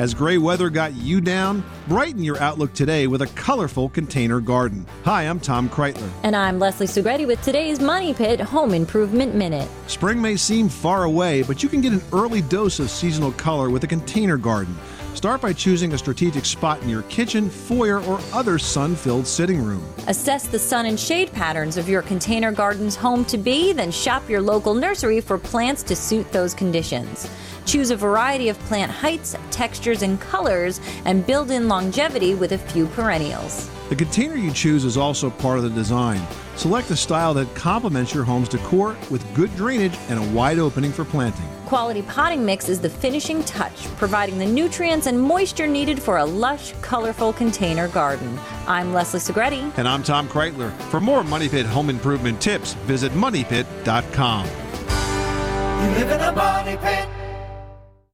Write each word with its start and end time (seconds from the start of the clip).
Has 0.00 0.14
gray 0.14 0.38
weather 0.38 0.70
got 0.70 0.94
you 0.94 1.20
down? 1.20 1.62
Brighten 1.86 2.24
your 2.24 2.40
outlook 2.40 2.72
today 2.72 3.06
with 3.06 3.20
a 3.20 3.26
colorful 3.26 3.90
container 3.90 4.40
garden. 4.40 4.86
Hi, 5.04 5.24
I'm 5.24 5.38
Tom 5.38 5.68
Kraeutler. 5.68 6.08
And 6.22 6.34
I'm 6.34 6.58
Leslie 6.58 6.86
Segrete 6.86 7.26
with 7.26 7.42
today's 7.42 7.80
Money 7.80 8.14
Pit 8.14 8.40
Home 8.40 8.72
Improvement 8.72 9.34
Minute. 9.34 9.68
Spring 9.88 10.22
may 10.22 10.36
seem 10.36 10.70
far 10.70 11.04
away, 11.04 11.42
but 11.42 11.62
you 11.62 11.68
can 11.68 11.82
get 11.82 11.92
an 11.92 12.00
early 12.14 12.40
dose 12.40 12.80
of 12.80 12.88
seasonal 12.88 13.32
color 13.32 13.68
with 13.68 13.84
a 13.84 13.86
container 13.86 14.38
garden. 14.38 14.74
Start 15.14 15.40
by 15.40 15.52
choosing 15.52 15.92
a 15.92 15.98
strategic 15.98 16.46
spot 16.46 16.80
in 16.82 16.88
your 16.88 17.02
kitchen, 17.02 17.50
foyer, 17.50 18.00
or 18.04 18.20
other 18.32 18.58
sun 18.58 18.94
filled 18.94 19.26
sitting 19.26 19.62
room. 19.62 19.84
Assess 20.06 20.46
the 20.46 20.58
sun 20.58 20.86
and 20.86 20.98
shade 20.98 21.32
patterns 21.32 21.76
of 21.76 21.88
your 21.88 22.02
container 22.02 22.52
garden's 22.52 22.96
home 22.96 23.24
to 23.26 23.36
be, 23.36 23.72
then 23.72 23.90
shop 23.90 24.28
your 24.28 24.40
local 24.40 24.72
nursery 24.72 25.20
for 25.20 25.36
plants 25.36 25.82
to 25.82 25.96
suit 25.96 26.30
those 26.32 26.54
conditions. 26.54 27.28
Choose 27.66 27.90
a 27.90 27.96
variety 27.96 28.48
of 28.48 28.58
plant 28.60 28.90
heights, 28.90 29.36
textures, 29.50 30.02
and 30.02 30.20
colors, 30.20 30.80
and 31.04 31.26
build 31.26 31.50
in 31.50 31.68
longevity 31.68 32.34
with 32.34 32.52
a 32.52 32.58
few 32.58 32.86
perennials. 32.86 33.68
The 33.90 33.96
container 33.96 34.36
you 34.36 34.52
choose 34.52 34.84
is 34.84 34.96
also 34.96 35.30
part 35.30 35.58
of 35.58 35.64
the 35.64 35.70
design. 35.70 36.24
Select 36.54 36.88
a 36.92 36.96
style 36.96 37.34
that 37.34 37.52
complements 37.56 38.14
your 38.14 38.22
home's 38.22 38.48
decor 38.48 38.96
with 39.10 39.34
good 39.34 39.52
drainage 39.56 39.98
and 40.08 40.16
a 40.16 40.32
wide 40.32 40.60
opening 40.60 40.92
for 40.92 41.04
planting. 41.04 41.44
Quality 41.66 42.02
potting 42.02 42.44
mix 42.44 42.68
is 42.68 42.80
the 42.80 42.88
finishing 42.88 43.42
touch, 43.42 43.86
providing 43.96 44.38
the 44.38 44.46
nutrients 44.46 45.08
and 45.08 45.20
moisture 45.20 45.66
needed 45.66 46.00
for 46.00 46.18
a 46.18 46.24
lush, 46.24 46.72
colorful 46.82 47.32
container 47.32 47.88
garden. 47.88 48.38
I'm 48.68 48.94
Leslie 48.94 49.18
Segrete. 49.18 49.76
And 49.76 49.88
I'm 49.88 50.04
Tom 50.04 50.28
Kraeutler. 50.28 50.70
For 50.82 51.00
more 51.00 51.24
Money 51.24 51.48
Pit 51.48 51.66
home 51.66 51.90
improvement 51.90 52.40
tips, 52.40 52.74
visit 52.86 53.10
moneypit.com. 53.10 54.46
You 54.46 55.90
live 55.98 56.10
in 56.12 56.20
a 56.20 56.30
money 56.30 56.76
pit. 56.76 56.89